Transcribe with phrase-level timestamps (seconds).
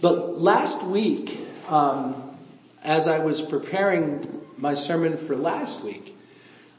[0.00, 1.38] But last week,
[1.68, 2.36] um,
[2.84, 6.16] as I was preparing my sermon for last week,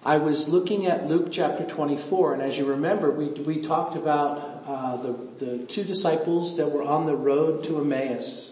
[0.06, 4.64] I was looking at Luke chapter 24, and as you remember, we, we talked about
[4.66, 5.12] uh, the,
[5.46, 8.52] the two disciples that were on the road to Emmaus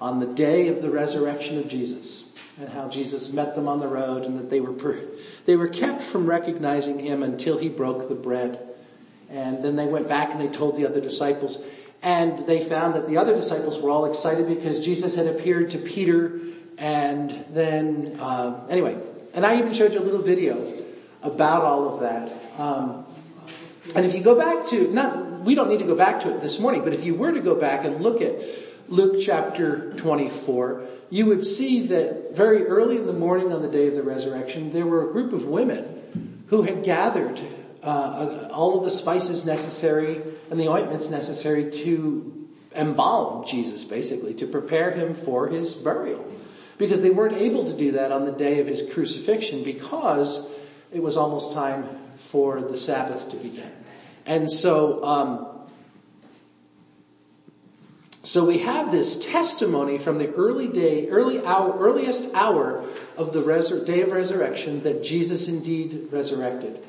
[0.00, 2.24] on the day of the resurrection of Jesus,
[2.58, 4.98] and how Jesus met them on the road, and that they were per,
[5.44, 8.66] they were kept from recognizing him until he broke the bread,
[9.28, 11.58] and then they went back and they told the other disciples,
[12.04, 15.78] and they found that the other disciples were all excited because Jesus had appeared to
[15.78, 16.38] Peter,
[16.76, 18.96] and then uh, anyway,
[19.32, 20.70] and I even showed you a little video
[21.22, 22.30] about all of that.
[22.60, 23.06] Um,
[23.94, 26.42] and if you go back to, not, we don't need to go back to it
[26.42, 28.34] this morning, but if you were to go back and look at
[28.88, 33.88] Luke chapter 24, you would see that very early in the morning on the day
[33.88, 37.40] of the resurrection, there were a group of women who had gathered
[37.84, 44.46] uh, all of the spices necessary and the ointments necessary to embalm Jesus, basically, to
[44.46, 46.24] prepare him for his burial
[46.78, 50.48] because they weren't able to do that on the day of his crucifixion because
[50.92, 53.72] it was almost time for the Sabbath to begin.
[54.26, 55.48] And so, um,
[58.22, 62.84] so we have this testimony from the early day, early hour, earliest hour
[63.16, 66.82] of the resur- day of resurrection that Jesus indeed resurrected.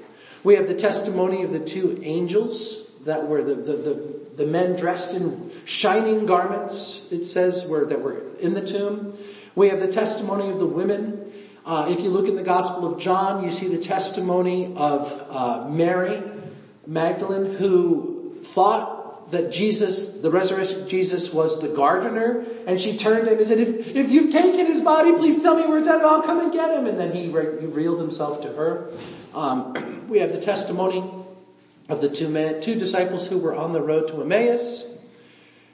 [0.46, 4.76] We have the testimony of the two angels that were the, the, the, the men
[4.76, 9.18] dressed in shining garments, it says, were, that were in the tomb.
[9.56, 11.34] We have the testimony of the women.
[11.66, 15.68] Uh, if you look in the Gospel of John, you see the testimony of uh,
[15.68, 16.22] Mary
[16.86, 18.95] Magdalene, who thought
[19.32, 23.60] that Jesus, the resurrected Jesus, was the gardener, and she turned to him and said,
[23.60, 26.40] "If, if you've taken his body, please tell me where it's at, and I'll come
[26.40, 28.92] and get him." And then he revealed himself to her.
[29.34, 31.04] Um, we have the testimony
[31.90, 34.86] of the two men, two disciples who were on the road to Emmaus.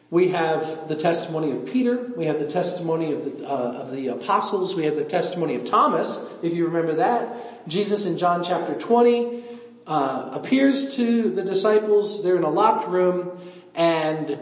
[0.10, 1.96] We have the testimony of Peter.
[2.18, 4.76] We have the testimony of the, uh, of the apostles.
[4.76, 7.68] We have the testimony of Thomas, if you remember that.
[7.70, 9.51] Jesus in John chapter 20
[9.88, 12.24] uh, appears to the disciples.
[12.24, 13.40] They're in a locked room
[13.76, 14.40] and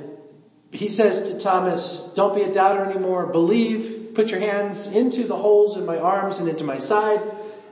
[0.71, 3.27] he says to Thomas, don't be a doubter anymore.
[3.27, 4.13] Believe.
[4.13, 7.21] Put your hands into the holes in my arms and into my side.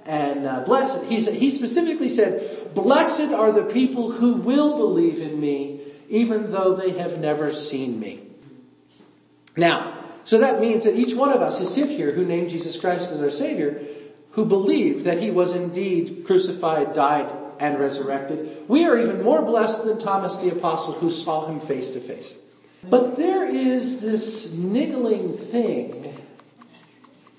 [0.05, 5.19] And uh, blessed, he, said, he specifically said, blessed are the people who will believe
[5.19, 8.21] in me even though they have never seen me.
[9.55, 12.79] Now, so that means that each one of us who sit here who named Jesus
[12.79, 13.81] Christ as our Savior,
[14.31, 19.85] who believed that He was indeed crucified, died, and resurrected, we are even more blessed
[19.85, 22.33] than Thomas the Apostle who saw Him face to face.
[22.83, 26.15] But there is this niggling thing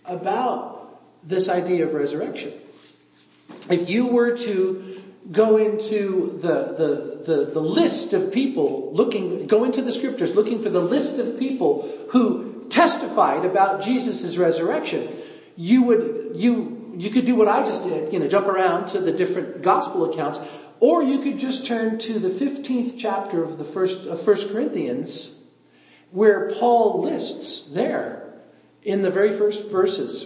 [0.04, 2.52] about this idea of resurrection.
[3.70, 9.64] If you were to go into the, the, the, the, list of people looking, go
[9.64, 15.14] into the scriptures looking for the list of people who testified about Jesus' resurrection,
[15.56, 19.00] you would, you, you could do what I just did, you know, jump around to
[19.00, 20.38] the different gospel accounts,
[20.80, 25.32] or you could just turn to the 15th chapter of the first, of First Corinthians,
[26.10, 28.34] where Paul lists there
[28.82, 30.24] in the very first verses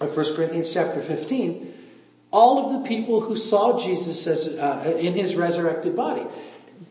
[0.00, 1.74] of First Corinthians chapter 15,
[2.30, 6.26] all of the people who saw Jesus as, uh, in his resurrected body.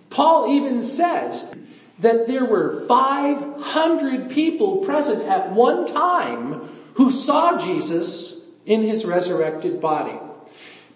[0.09, 1.53] Paul even says
[2.00, 8.37] that there were 500 people present at one time who saw Jesus
[8.67, 10.19] in his resurrected body.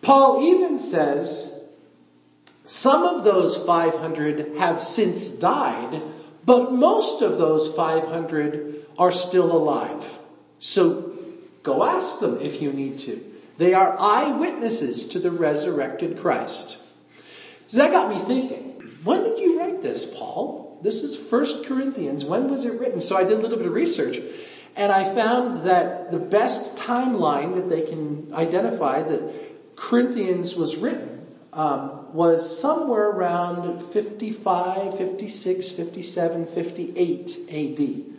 [0.02, 1.58] Paul even says
[2.66, 6.02] some of those 500 have since died,
[6.46, 10.04] but most of those 500 are still alive.
[10.60, 11.18] So
[11.64, 13.24] go ask them if you need to.
[13.58, 16.78] They are eyewitnesses to the resurrected Christ.
[17.68, 20.80] So that got me thinking, when did you write this, Paul?
[20.84, 22.26] This is 1 Corinthians.
[22.26, 23.02] When was it written?
[23.02, 24.20] So I did a little bit of research
[24.76, 31.26] and I found that the best timeline that they can identify that Corinthians was written
[31.54, 38.12] um, was somewhere around 55, 56, 57, 58 AD.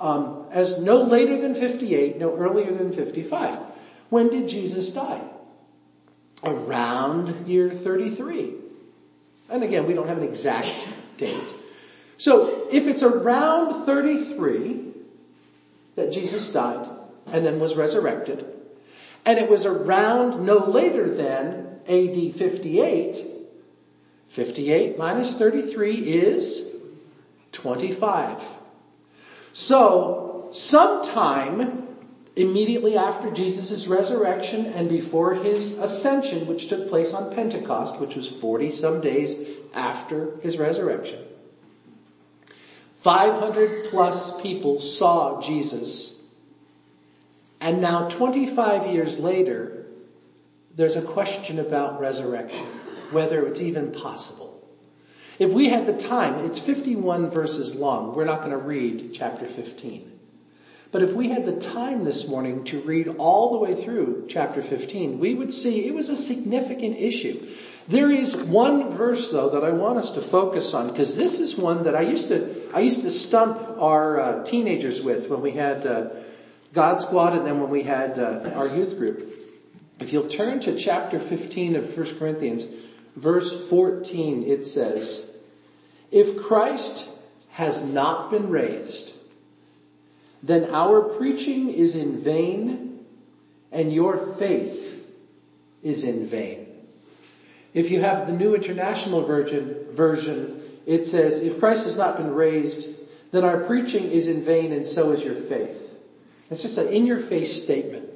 [0.00, 3.58] Um, as no later than 58, no earlier than 55.
[4.08, 5.22] When did Jesus die?
[6.42, 8.54] Around year 33.
[9.50, 10.72] And again, we don't have an exact
[11.16, 11.54] date.
[12.16, 14.89] So if it's around 33
[16.00, 16.88] that Jesus died
[17.26, 18.44] and then was resurrected,
[19.26, 23.26] and it was around no later than AD 58,
[24.28, 26.62] 58 minus 33 is
[27.52, 28.42] 25.
[29.52, 31.88] So sometime
[32.36, 38.28] immediately after Jesus' resurrection and before his ascension, which took place on Pentecost, which was
[38.28, 39.36] 40 some days
[39.74, 41.24] after his resurrection.
[43.00, 46.12] 500 plus people saw Jesus.
[47.60, 49.86] And now 25 years later,
[50.74, 52.66] there's a question about resurrection,
[53.10, 54.50] whether it's even possible.
[55.38, 58.14] If we had the time, it's 51 verses long.
[58.14, 60.18] We're not going to read chapter 15.
[60.92, 64.60] But if we had the time this morning to read all the way through chapter
[64.60, 67.48] 15, we would see it was a significant issue.
[67.88, 71.56] There is one verse though that I want us to focus on because this is
[71.56, 75.52] one that I used to, I used to stump our uh, teenagers with when we
[75.52, 76.10] had uh,
[76.72, 79.36] God Squad and then when we had uh, our youth group.
[79.98, 82.64] If you'll turn to chapter 15 of 1 Corinthians,
[83.16, 85.24] verse 14, it says,
[86.10, 87.08] If Christ
[87.50, 89.12] has not been raised,
[90.42, 93.04] then our preaching is in vain
[93.72, 95.04] and your faith
[95.82, 96.59] is in vain.
[97.72, 102.34] If you have the New International Version, version, it says, if Christ has not been
[102.34, 102.88] raised,
[103.32, 105.76] then our preaching is in vain and so is your faith.
[106.50, 108.08] It's just an in-your-face statement.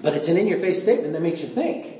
[0.00, 1.92] But it's an in-your-face statement that makes you think.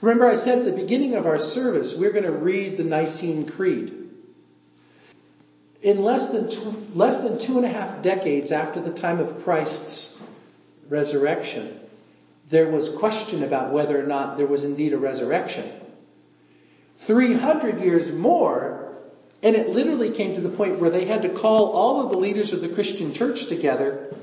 [0.00, 3.46] Remember I said at the beginning of our service, we're going to read the Nicene
[3.46, 4.00] Creed
[5.82, 9.42] in less than two, less than two and a half decades after the time of
[9.44, 10.14] Christ's
[10.88, 11.78] resurrection,
[12.50, 15.70] there was question about whether or not there was indeed a resurrection.
[17.00, 18.94] 300 years more,
[19.42, 22.18] and it literally came to the point where they had to call all of the
[22.18, 24.14] leaders of the Christian church together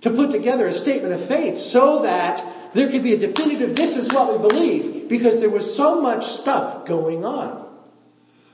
[0.00, 3.96] to put together a statement of faith so that there could be a definitive, this
[3.96, 7.66] is what we believe, because there was so much stuff going on.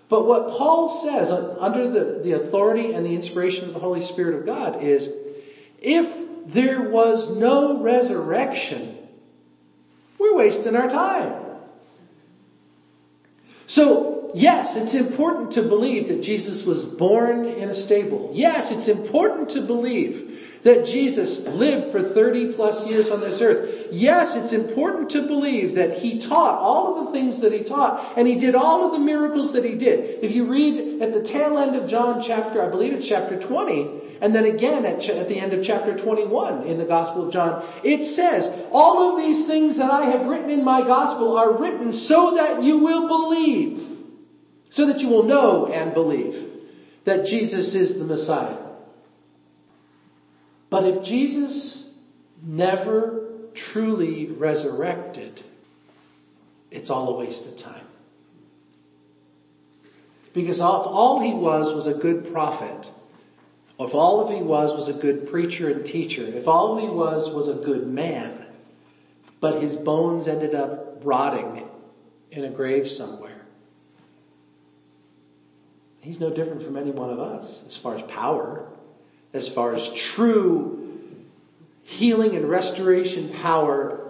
[0.09, 4.35] But what Paul says under the, the authority and the inspiration of the Holy Spirit
[4.35, 5.09] of God is,
[5.81, 6.07] if
[6.47, 8.99] there was no resurrection,
[10.19, 11.33] we're wasting our time.
[13.67, 18.31] So, yes, it's important to believe that Jesus was born in a stable.
[18.35, 20.32] Yes, it's important to believe
[20.63, 23.89] that Jesus lived for 30 plus years on this earth.
[23.91, 28.13] Yes, it's important to believe that he taught all of the things that he taught
[28.17, 30.23] and he did all of the miracles that he did.
[30.23, 34.19] If you read at the tail end of John chapter, I believe it's chapter 20,
[34.21, 37.33] and then again at, ch- at the end of chapter 21 in the Gospel of
[37.33, 41.53] John, it says, all of these things that I have written in my Gospel are
[41.53, 43.89] written so that you will believe.
[44.71, 46.49] So that you will know and believe
[47.05, 48.62] that Jesus is the Messiah.
[50.73, 51.87] But if Jesus
[52.43, 55.43] never truly resurrected,
[56.71, 57.85] it's all a waste of time.
[60.33, 62.91] Because all, all he was was a good prophet,
[63.79, 67.29] if all of he was was a good preacher and teacher, if all he was
[67.29, 68.47] was a good man,
[69.41, 71.69] but his bones ended up rotting
[72.31, 73.43] in a grave somewhere,
[76.01, 78.72] he's no different from any one of us as far as power
[79.33, 80.79] as far as true
[81.83, 84.03] healing and restoration power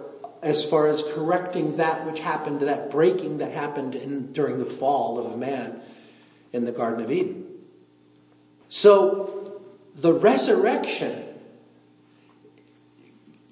[0.43, 5.25] as far as correcting that which happened, that breaking that happened in, during the fall
[5.25, 5.79] of man
[6.51, 7.45] in the Garden of Eden.
[8.67, 9.61] So
[9.95, 11.23] the resurrection,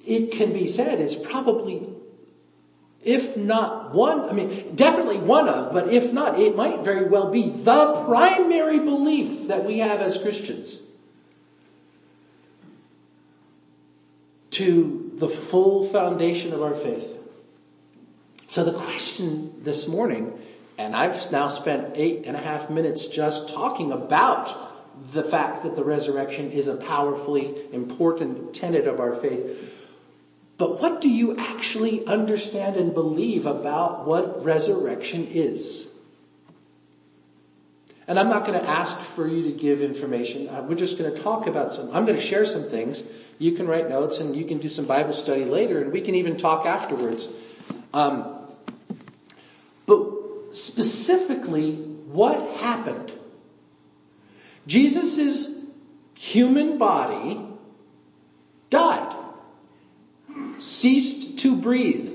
[0.06, 1.88] it can be said is probably,
[3.04, 7.32] if not one, I mean, definitely one of, but if not, it might very well
[7.32, 10.82] be the primary belief that we have as Christians.
[14.52, 17.08] To the full foundation of our faith.
[18.48, 20.38] So the question this morning,
[20.78, 24.72] and I've now spent eight and a half minutes just talking about
[25.14, 29.74] the fact that the resurrection is a powerfully important tenet of our faith.
[30.58, 35.88] But what do you actually understand and believe about what resurrection is?
[38.08, 40.50] And I'm not going to ask for you to give information.
[40.50, 43.02] Uh, we're just going to talk about some, I'm going to share some things.
[43.42, 46.14] You can write notes and you can do some Bible study later and we can
[46.14, 47.28] even talk afterwards.
[47.92, 48.38] Um,
[49.88, 50.00] but
[50.56, 53.12] specifically, what happened?
[54.68, 55.48] Jesus'
[56.14, 57.44] human body
[58.70, 59.16] died,
[60.60, 62.14] ceased to breathe.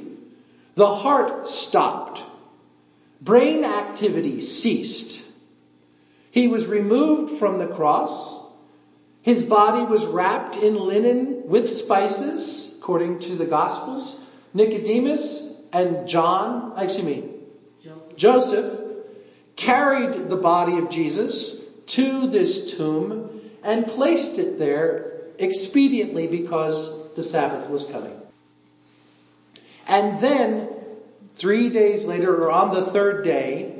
[0.76, 2.22] The heart stopped.
[3.20, 5.24] Brain activity ceased.
[6.30, 8.35] He was removed from the cross.
[9.26, 14.14] His body was wrapped in linen with spices, according to the Gospels.
[14.54, 15.42] Nicodemus
[15.72, 17.30] and John, excuse me,
[17.82, 18.16] Joseph.
[18.16, 18.80] Joseph
[19.56, 21.56] carried the body of Jesus
[21.86, 28.16] to this tomb and placed it there expediently because the Sabbath was coming.
[29.88, 30.68] And then
[31.34, 33.72] three days later or on the third day,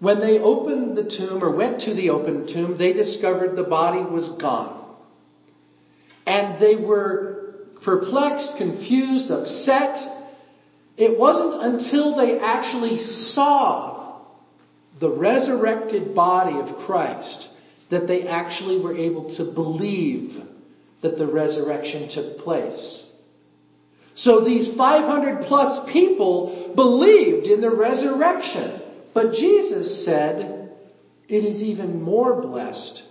[0.00, 4.00] When they opened the tomb or went to the open tomb, they discovered the body
[4.00, 4.74] was gone.
[6.28, 9.98] And they were perplexed, confused, upset.
[10.98, 14.20] It wasn't until they actually saw
[14.98, 17.48] the resurrected body of Christ
[17.88, 20.42] that they actually were able to believe
[21.00, 23.04] that the resurrection took place.
[24.14, 28.82] So these 500 plus people believed in the resurrection.
[29.14, 30.76] But Jesus said,
[31.28, 33.04] it is even more blessed.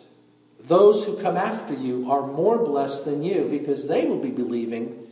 [0.67, 5.07] Those who come after you are more blessed than you because they will be believing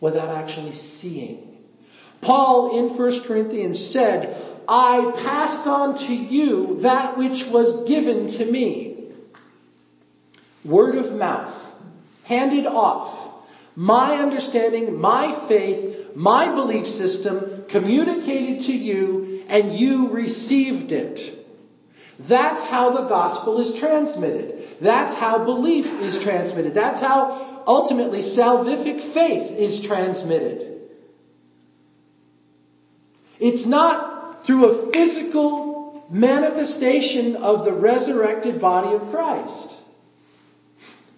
[0.00, 1.58] without actually seeing.
[2.22, 4.34] Paul in 1 Corinthians said,
[4.66, 8.96] I passed on to you that which was given to me.
[10.64, 11.54] Word of mouth,
[12.22, 13.20] handed off.
[13.76, 21.43] My understanding, my faith, my belief system communicated to you and you received it.
[22.18, 24.76] That's how the gospel is transmitted.
[24.80, 26.74] That's how belief is transmitted.
[26.74, 30.80] That's how ultimately salvific faith is transmitted.
[33.40, 39.74] It's not through a physical manifestation of the resurrected body of Christ.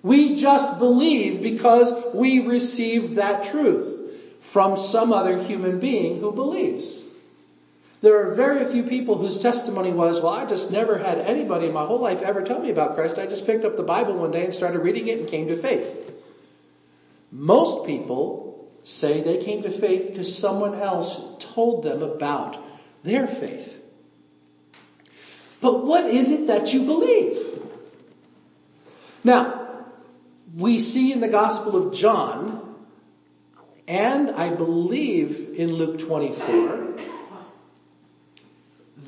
[0.02, 7.02] We just believe because we received that truth from some other human being who believes.
[8.06, 11.72] There are very few people whose testimony was, well, I just never had anybody in
[11.72, 13.18] my whole life ever tell me about Christ.
[13.18, 15.56] I just picked up the Bible one day and started reading it and came to
[15.56, 16.14] faith.
[17.32, 22.64] Most people say they came to faith because someone else told them about
[23.02, 23.82] their faith.
[25.60, 27.60] But what is it that you believe?
[29.24, 29.82] Now,
[30.54, 32.76] we see in the Gospel of John,
[33.88, 37.15] and I believe in Luke 24,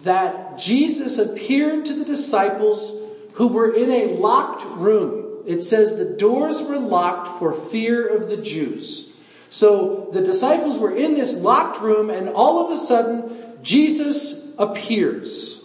[0.04, 2.92] that Jesus appeared to the disciples
[3.34, 5.42] who were in a locked room.
[5.46, 9.08] It says the doors were locked for fear of the Jews.
[9.50, 15.60] So the disciples were in this locked room and all of a sudden Jesus appears.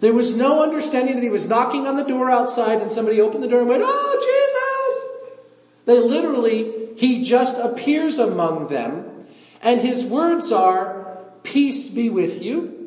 [0.00, 3.42] There was no understanding that he was knocking on the door outside and somebody opened
[3.42, 5.86] the door and went, oh Jesus!
[5.86, 9.26] They literally, he just appears among them
[9.62, 12.77] and his words are, peace be with you.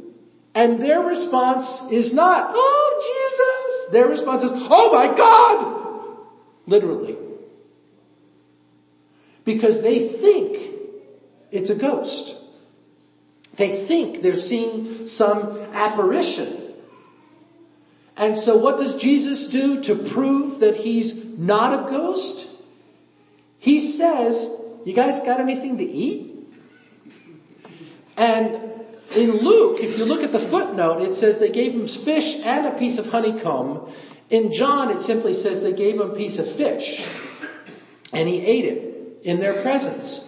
[0.53, 3.91] And their response is not, oh Jesus.
[3.93, 6.17] Their response is, oh my God.
[6.67, 7.17] Literally.
[9.45, 10.75] Because they think
[11.51, 12.35] it's a ghost.
[13.55, 16.73] They think they're seeing some apparition.
[18.17, 22.45] And so what does Jesus do to prove that he's not a ghost?
[23.57, 24.49] He says,
[24.85, 26.27] you guys got anything to eat?
[28.17, 28.80] And
[29.15, 32.65] in Luke, if you look at the footnote, it says they gave him fish and
[32.65, 33.91] a piece of honeycomb.
[34.29, 37.03] In John, it simply says they gave him a piece of fish.
[38.13, 40.23] And he ate it in their presence,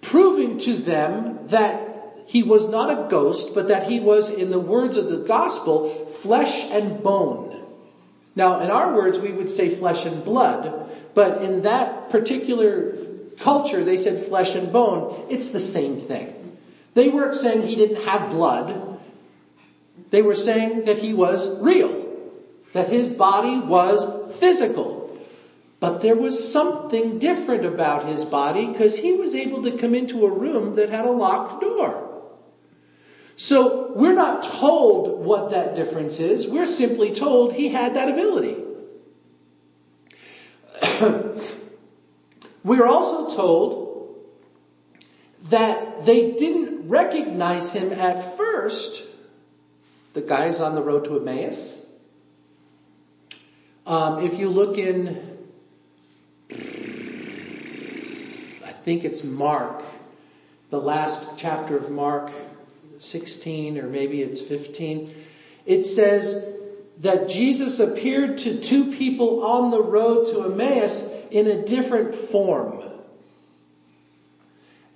[0.00, 1.90] proving to them that
[2.26, 6.06] he was not a ghost, but that he was, in the words of the gospel,
[6.22, 7.64] flesh and bone.
[8.36, 12.96] Now, in our words, we would say flesh and blood, but in that particular
[13.38, 15.26] culture, they said flesh and bone.
[15.30, 16.43] It's the same thing.
[16.94, 19.00] They weren't saying he didn't have blood.
[20.10, 22.06] They were saying that he was real,
[22.72, 25.18] that his body was physical.
[25.80, 30.24] But there was something different about his body because he was able to come into
[30.24, 32.00] a room that had a locked door.
[33.36, 36.46] So we're not told what that difference is.
[36.46, 38.62] We're simply told he had that ability.
[42.64, 43.83] we're also told
[45.44, 49.04] that they didn't recognize him at first.
[50.14, 51.80] The guys on the road to Emmaus.
[53.86, 55.38] Um, if you look in,
[56.50, 56.54] I
[58.72, 59.82] think it's Mark,
[60.70, 62.32] the last chapter of Mark,
[63.00, 65.12] 16 or maybe it's 15,
[65.66, 66.42] it says
[67.00, 72.82] that Jesus appeared to two people on the road to Emmaus in a different form.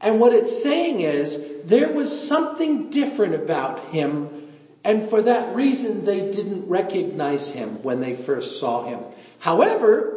[0.01, 4.39] And what it's saying is there was something different about him
[4.85, 9.01] and for that reason they didn't recognize him when they first saw him.
[9.39, 10.15] However,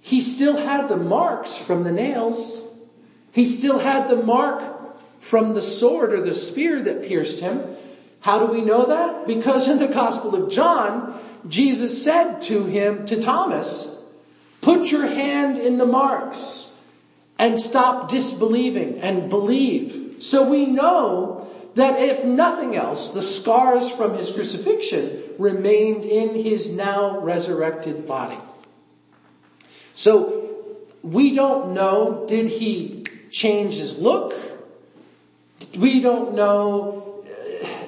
[0.00, 2.56] he still had the marks from the nails.
[3.32, 4.62] He still had the mark
[5.20, 7.76] from the sword or the spear that pierced him.
[8.20, 9.26] How do we know that?
[9.26, 13.94] Because in the Gospel of John, Jesus said to him, to Thomas,
[14.60, 16.61] put your hand in the marks
[17.42, 20.18] and stop disbelieving and believe.
[20.20, 26.70] So we know that if nothing else, the scars from his crucifixion remained in his
[26.70, 28.38] now resurrected body.
[29.96, 30.54] So
[31.02, 34.34] we don't know, did he change his look?
[35.76, 37.24] We don't know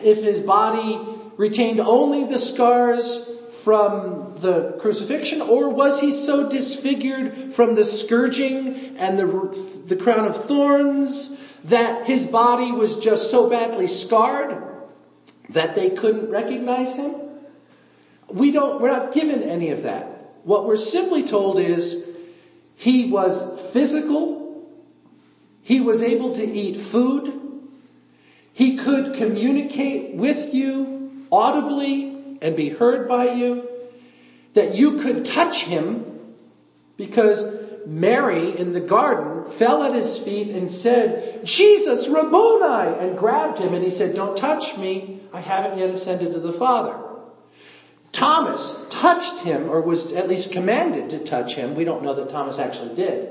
[0.02, 0.98] if his body
[1.36, 3.24] retained only the scars
[3.64, 9.24] from the crucifixion or was he so disfigured from the scourging and the,
[9.86, 14.62] the crown of thorns that his body was just so badly scarred
[15.48, 17.14] that they couldn't recognize him?
[18.28, 20.08] We don't, we're not given any of that.
[20.44, 22.04] What we're simply told is
[22.76, 23.42] he was
[23.72, 24.68] physical.
[25.62, 27.40] He was able to eat food.
[28.52, 33.68] He could communicate with you audibly and be heard by you.
[34.54, 36.04] That you could touch him
[36.96, 37.44] because
[37.86, 43.74] Mary in the garden fell at his feet and said, Jesus Rabboni, and grabbed him
[43.74, 45.20] and he said, don't touch me.
[45.32, 46.98] I haven't yet ascended to the Father.
[48.12, 51.74] Thomas touched him or was at least commanded to touch him.
[51.74, 53.30] We don't know that Thomas actually did.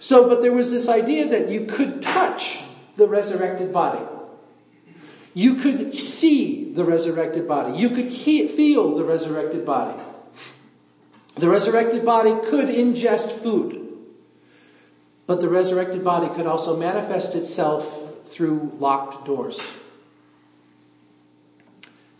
[0.00, 2.58] So, but there was this idea that you could touch
[2.96, 4.04] the resurrected body.
[5.38, 7.78] You could see the resurrected body.
[7.78, 10.02] You could he- feel the resurrected body.
[11.36, 13.86] The resurrected body could ingest food.
[15.28, 17.86] But the resurrected body could also manifest itself
[18.30, 19.60] through locked doors.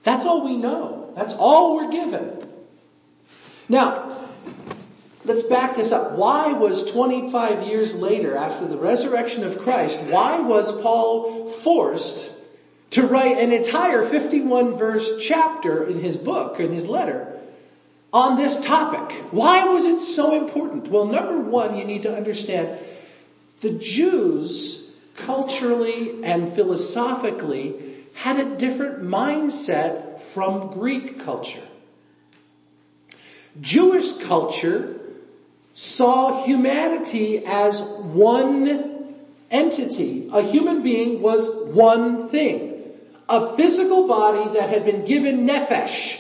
[0.04, 1.12] That's all we know.
[1.16, 2.48] That's all we're given.
[3.68, 4.28] Now,
[5.25, 6.12] let's back this up.
[6.12, 12.38] Why was 25 years later, after the resurrection of Christ, why was Paul forced
[12.90, 17.38] to write an entire 51 verse chapter in his book, in his letter,
[18.12, 19.16] on this topic?
[19.30, 20.88] Why was it so important?
[20.88, 22.78] Well, number one, you need to understand
[23.61, 24.83] the Jews
[25.16, 27.75] culturally and philosophically
[28.14, 31.62] had a different mindset from Greek culture.
[33.61, 34.99] Jewish culture
[35.75, 39.15] saw humanity as one
[39.50, 40.28] entity.
[40.32, 42.68] A human being was one thing.
[43.28, 46.19] A physical body that had been given nephesh,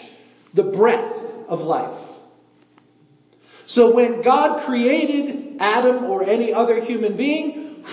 [0.52, 1.12] the breath
[1.48, 1.98] of life.
[3.66, 7.84] So when God created Adam or any other human being,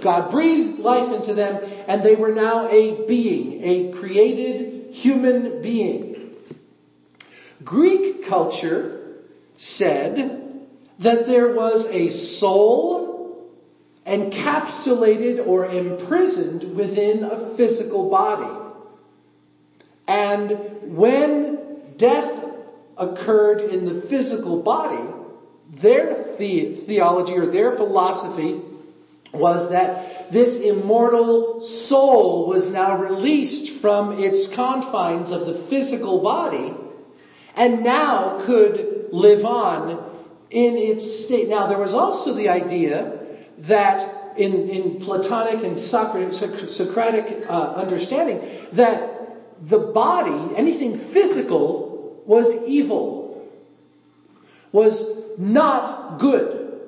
[0.00, 6.34] God breathed life into them and they were now a being, a created human being.
[7.64, 9.16] Greek culture
[9.56, 10.66] said
[10.98, 13.05] that there was a soul
[14.06, 18.48] encapsulated or imprisoned within a physical body.
[20.06, 21.58] And when
[21.96, 22.44] death
[22.96, 25.02] occurred in the physical body,
[25.68, 28.60] their the- theology or their philosophy
[29.32, 36.74] was that this immortal soul was now released from its confines of the physical body
[37.56, 40.02] and now could live on
[40.50, 41.48] in its state.
[41.48, 43.15] Now there was also the idea
[43.58, 48.40] that in, in Platonic and Socratic uh, understanding
[48.72, 49.16] that
[49.60, 53.48] the body, anything physical, was evil,
[54.72, 55.04] was
[55.38, 56.80] not good.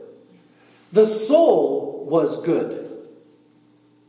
[0.92, 3.06] The soul was good.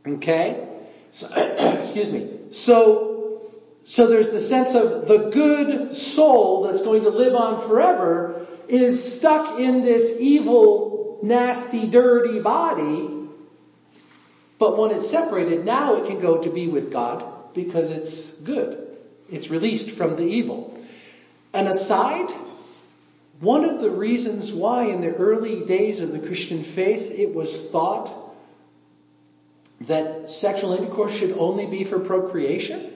[0.06, 0.68] Okay?
[1.12, 2.30] So, excuse me.
[2.52, 3.42] So,
[3.84, 9.18] so there's the sense of the good soul that's going to live on forever is
[9.18, 10.89] stuck in this evil,
[11.22, 13.16] nasty, dirty body.
[14.58, 18.96] But when it's separated, now it can go to be with God because it's good.
[19.30, 20.76] It's released from the evil.
[21.52, 22.30] And aside,
[23.40, 27.54] one of the reasons why in the early days of the Christian faith it was
[27.72, 28.16] thought
[29.82, 32.92] that sexual intercourse should only be for procreation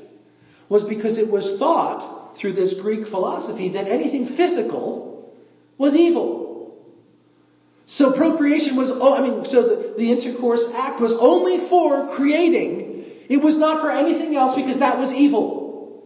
[0.68, 5.34] was because it was thought through this Greek philosophy that anything physical
[5.78, 6.43] was evil.
[7.94, 13.04] So procreation was, oh, I mean, so the, the intercourse act was only for creating.
[13.28, 16.04] It was not for anything else because that was evil.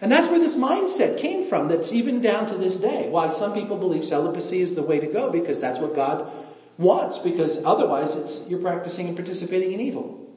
[0.00, 3.08] And that's where this mindset came from that's even down to this day.
[3.08, 6.30] Why some people believe celibacy is the way to go because that's what God
[6.76, 10.30] wants because otherwise it's, you're practicing and participating in evil.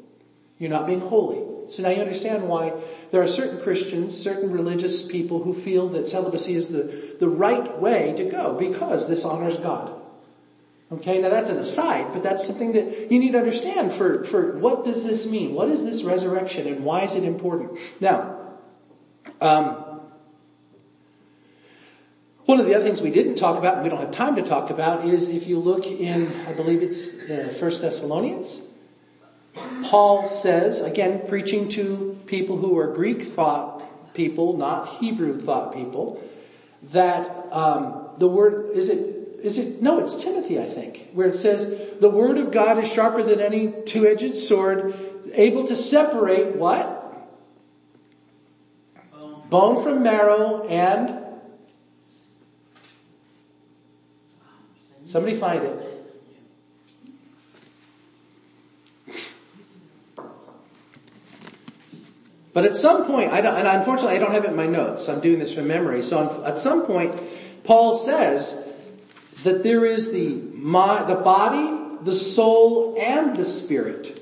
[0.57, 1.69] You're not being holy.
[1.69, 2.73] So now you understand why
[3.11, 7.79] there are certain Christians, certain religious people who feel that celibacy is the, the right
[7.79, 10.00] way to go because this honors God.
[10.91, 14.57] Okay, now that's an aside, but that's something that you need to understand for, for
[14.57, 15.53] what does this mean?
[15.53, 17.79] What is this resurrection and why is it important?
[18.01, 18.37] Now,
[19.39, 20.01] um,
[22.45, 24.41] one of the other things we didn't talk about, and we don't have time to
[24.41, 28.59] talk about, is if you look in, I believe it's uh, First Thessalonians,
[29.83, 36.21] Paul says, again, preaching to people who are Greek thought people, not Hebrew thought people,
[36.91, 39.81] that um, the word is it is it?
[39.81, 43.39] No it's Timothy I think where it says the word of God is sharper than
[43.39, 44.93] any two-edged sword,
[45.33, 46.99] able to separate what?
[49.11, 51.17] Bone, bone from marrow and
[55.05, 55.87] somebody find it.
[62.53, 65.07] But at some point, I don't, and unfortunately I don't have it in my notes,
[65.07, 67.17] I'm doing this from memory, so at some point,
[67.63, 68.53] Paul says
[69.43, 74.19] that there is the, the body, the soul, and the spirit.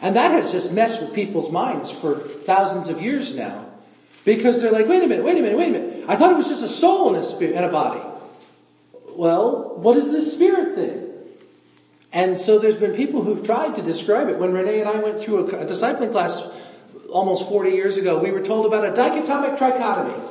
[0.00, 3.66] And that has just messed with people's minds for thousands of years now.
[4.24, 6.04] Because they're like, wait a minute, wait a minute, wait a minute.
[6.08, 8.00] I thought it was just a soul and a spirit and a body.
[9.10, 11.12] Well, what is this spirit thing?
[12.12, 14.38] And so there's been people who've tried to describe it.
[14.38, 16.42] When Renee and I went through a, a discipling class
[17.10, 20.30] almost 40 years ago, we were told about a dichotomic trichotomy.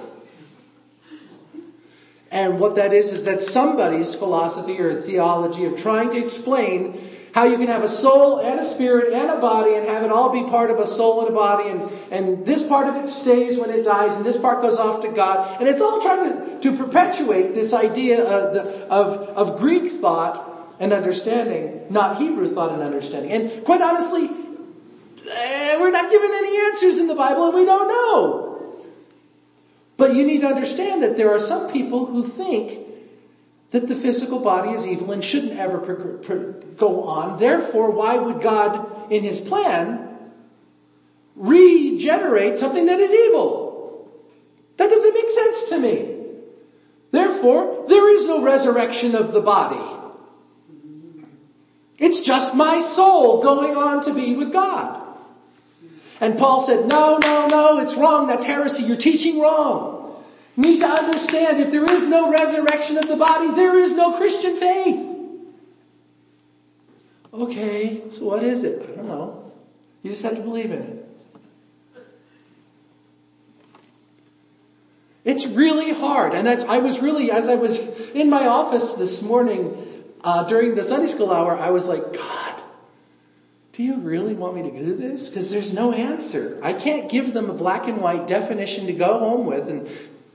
[2.33, 6.99] And what that is, is that somebody's philosophy or theology of trying to explain
[7.35, 10.11] how you can have a soul and a spirit and a body and have it
[10.11, 13.07] all be part of a soul and a body and, and this part of it
[13.07, 15.59] stays when it dies and this part goes off to God.
[15.59, 20.75] And it's all trying to, to perpetuate this idea of, the, of, of Greek thought
[20.79, 23.31] and understanding, not Hebrew thought and understanding.
[23.31, 27.87] And quite honestly, eh, we're not given any answers in the Bible and we don't
[27.87, 28.52] know.
[30.03, 32.77] But you need to understand that there are some people who think
[33.71, 35.77] that the physical body is evil and shouldn't ever
[36.75, 37.39] go on.
[37.39, 40.09] Therefore, why would God, in His plan,
[41.37, 44.11] regenerate something that is evil?
[44.75, 46.17] That doesn't make sense to me.
[47.11, 49.87] Therefore, there is no resurrection of the body.
[51.97, 55.02] It's just my soul going on to be with God.
[56.23, 58.27] And Paul said, no, no, no, it's wrong.
[58.27, 58.83] That's heresy.
[58.83, 60.23] You're teaching wrong.
[60.55, 64.13] You need to understand if there is no resurrection of the body, there is no
[64.13, 65.17] Christian faith.
[67.33, 68.83] Okay, so what is it?
[68.83, 69.51] I don't know.
[70.01, 71.09] You just have to believe in it.
[75.25, 77.79] It's really hard, and that's, I was really, as I was
[78.12, 82.52] in my office this morning, uh, during the Sunday school hour, I was like, God,
[83.73, 85.29] do you really want me to do this?
[85.29, 86.59] Because there's no answer.
[86.62, 89.89] I can't give them a black and white definition to go home with and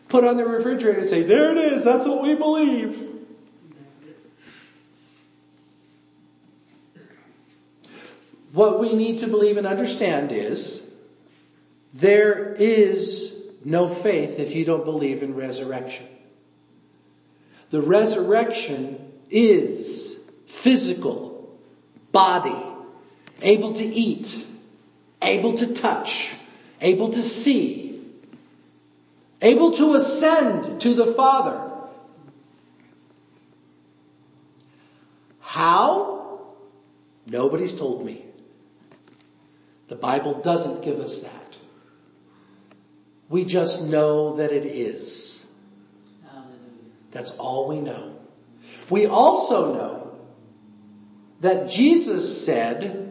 [0.09, 3.07] put on the refrigerator and say, there it is, that's what we believe.
[8.53, 10.83] What we need to believe and understand is
[11.95, 13.33] there is
[13.65, 16.07] no faith if you don't believe in resurrection.
[17.71, 21.57] The resurrection is physical,
[22.11, 22.65] body,
[23.43, 24.47] able to eat,
[25.23, 26.31] able to touch,
[26.81, 28.01] able to see,
[29.41, 31.73] able to ascend to the Father.
[35.41, 36.41] How?
[37.27, 38.25] Nobody's told me.
[39.89, 41.57] The Bible doesn't give us that.
[43.29, 45.45] We just know that it is.
[47.11, 48.15] That's all we know.
[48.91, 50.19] We also know
[51.41, 53.08] that Jesus said,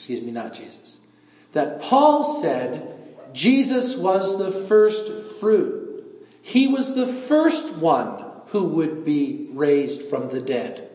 [0.00, 0.96] excuse me, not Jesus,
[1.52, 2.96] that Paul said
[3.34, 6.04] Jesus was the first fruit.
[6.40, 10.88] He was the first one who would be raised from the dead.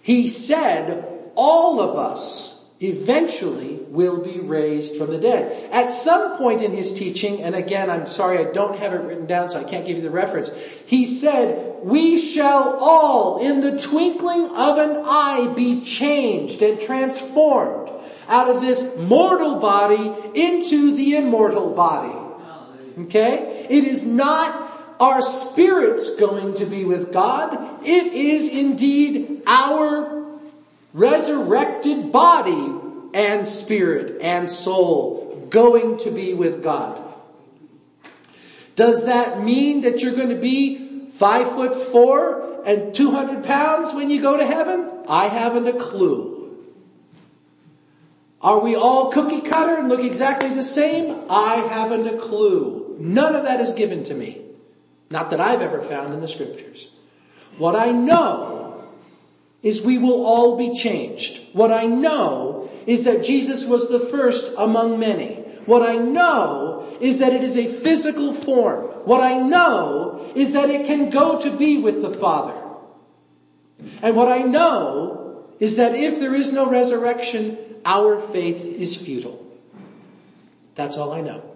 [0.00, 5.70] He said all of us eventually will be raised from the dead.
[5.70, 9.26] At some point in his teaching, and again, I'm sorry I don't have it written
[9.26, 10.50] down so I can't give you the reference,
[10.86, 17.83] he said, we shall all in the twinkling of an eye be changed and transformed
[18.28, 22.14] out of this mortal body into the immortal body.
[22.98, 23.66] Okay?
[23.68, 27.84] It is not our spirits going to be with God.
[27.84, 30.24] It is indeed our
[30.92, 32.80] resurrected body
[33.14, 37.00] and spirit and soul going to be with God.
[38.76, 44.10] Does that mean that you're going to be five foot four and 200 pounds when
[44.10, 44.90] you go to heaven?
[45.08, 46.33] I haven't a clue.
[48.44, 51.24] Are we all cookie cutter and look exactly the same?
[51.30, 52.94] I haven't a clue.
[52.98, 54.42] None of that is given to me.
[55.08, 56.90] Not that I've ever found in the scriptures.
[57.56, 58.84] What I know
[59.62, 61.40] is we will all be changed.
[61.54, 65.36] What I know is that Jesus was the first among many.
[65.64, 68.84] What I know is that it is a physical form.
[69.06, 72.60] What I know is that it can go to be with the Father.
[74.02, 75.23] And what I know
[75.60, 79.40] is that if there is no resurrection, our faith is futile.
[80.74, 81.50] That's all I know.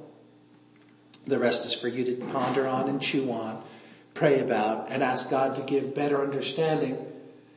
[1.26, 3.62] The rest is for you to ponder on and chew on,
[4.14, 7.04] pray about, and ask God to give better understanding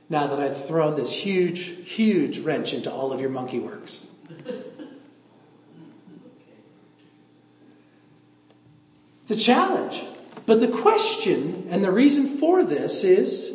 [0.10, 4.04] now that I've thrown this huge, huge wrench into all of your monkey works.
[9.24, 10.04] It's a challenge.
[10.46, 13.54] But the question and the reason for this is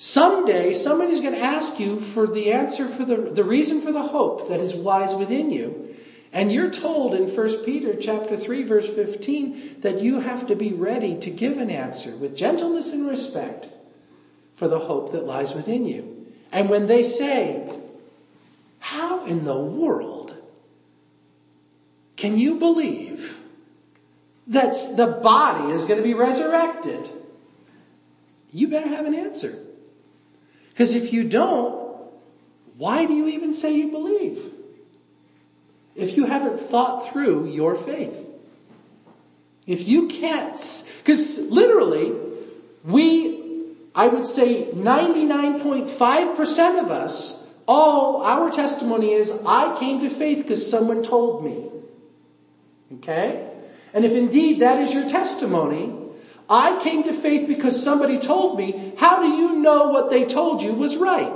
[0.00, 4.02] someday somebody's going to ask you for the answer for the, the reason for the
[4.02, 5.94] hope that is lies within you.
[6.32, 10.72] And you're told in 1 Peter chapter 3 verse 15 that you have to be
[10.72, 13.68] ready to give an answer with gentleness and respect
[14.56, 16.28] for the hope that lies within you.
[16.50, 17.70] And when they say,
[18.78, 20.34] how in the world
[22.16, 23.36] can you believe
[24.46, 27.06] that the body is going to be resurrected?
[28.50, 29.66] You better have an answer.
[30.80, 31.74] Because if you don't,
[32.78, 34.42] why do you even say you believe?
[35.94, 38.16] If you haven't thought through your faith.
[39.66, 40.56] If you can't,
[40.96, 42.14] because literally,
[42.82, 50.44] we, I would say 99.5% of us, all our testimony is, I came to faith
[50.44, 51.68] because someone told me.
[52.94, 53.50] Okay?
[53.92, 55.99] And if indeed that is your testimony,
[56.50, 60.60] I came to faith because somebody told me, how do you know what they told
[60.60, 61.32] you was right?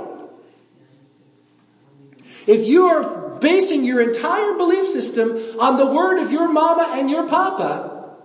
[2.45, 7.09] If you are basing your entire belief system on the word of your mama and
[7.09, 8.17] your papa,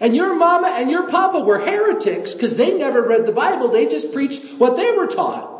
[0.00, 3.86] and your mama and your papa were heretics because they never read the Bible, they
[3.86, 5.50] just preached what they were taught,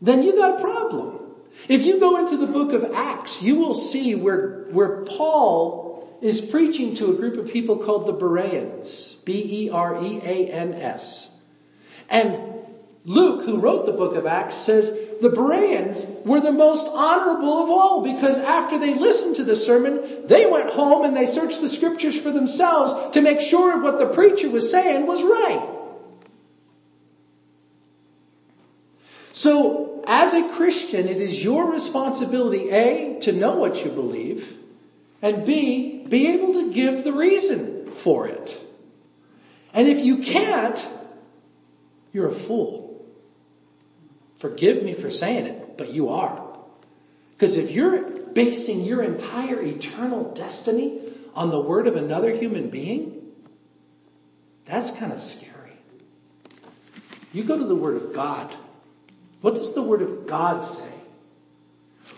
[0.00, 1.20] then you got a problem.
[1.68, 5.83] If you go into the book of Acts, you will see where, where Paul
[6.20, 9.16] is preaching to a group of people called the Bereans.
[9.24, 9.70] B-E-R-E-A-N-S.
[12.10, 12.54] And
[13.04, 17.68] Luke, who wrote the book of Acts, says the Bereans were the most honorable of
[17.70, 21.68] all because after they listened to the sermon, they went home and they searched the
[21.68, 25.70] scriptures for themselves to make sure what the preacher was saying was right.
[29.34, 34.56] So, as a Christian, it is your responsibility, A, to know what you believe,
[35.24, 38.60] and B, be able to give the reason for it.
[39.72, 40.86] And if you can't,
[42.12, 43.06] you're a fool.
[44.36, 46.46] Forgive me for saying it, but you are.
[47.32, 48.02] Because if you're
[48.34, 51.00] basing your entire eternal destiny
[51.34, 53.32] on the word of another human being,
[54.66, 55.78] that's kind of scary.
[57.32, 58.54] You go to the word of God.
[59.40, 60.92] What does the word of God say?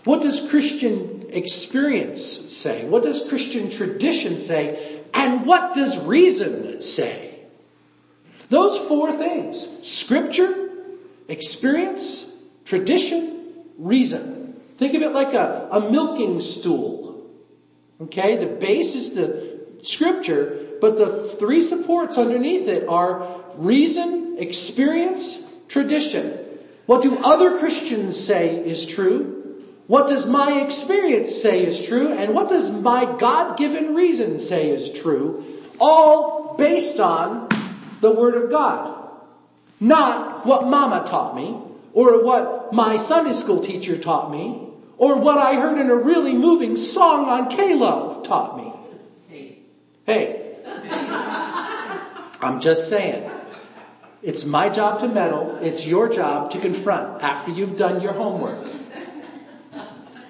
[0.03, 2.85] What does Christian experience say?
[2.85, 5.01] What does Christian tradition say?
[5.13, 7.39] And what does reason say?
[8.49, 10.67] Those four things, scripture,
[11.27, 12.25] Experience,
[12.63, 13.43] tradition,
[13.77, 14.55] reason.
[14.77, 17.29] Think of it like a, a milking stool.
[17.99, 25.41] Okay, the base is the scripture, but the three supports underneath it are reason, experience,
[25.67, 26.37] tradition.
[26.85, 29.46] What do other Christians say is true?
[29.87, 32.11] What does my experience say is true?
[32.11, 35.45] And what does my God-given reason say is true?
[35.79, 37.47] All based on
[38.01, 39.09] the Word of God.
[39.79, 41.57] Not what mama taught me,
[41.93, 46.33] or what my Sunday school teacher taught me, or what I heard in a really
[46.33, 48.73] moving song on K-Love taught me.
[50.05, 50.55] Hey.
[52.41, 53.29] I'm just saying.
[54.21, 55.57] It's my job to meddle.
[55.61, 58.67] It's your job to confront after you've done your homework.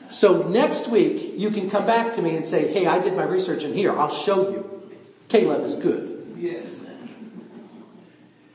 [0.10, 3.24] So next week, you can come back to me and say, hey, I did my
[3.24, 3.98] research in here.
[3.98, 4.90] I'll show you.
[5.28, 6.36] Caleb is good.
[6.38, 6.62] Yeah.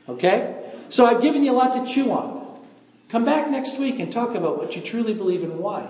[0.09, 0.71] Okay?
[0.89, 2.43] So I've given you a lot to chew on.
[3.09, 5.89] Come back next week and talk about what you truly believe and why.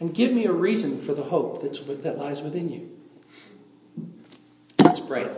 [0.00, 2.90] And give me a reason for the hope that's, that lies within you.
[4.78, 5.30] Let's pray.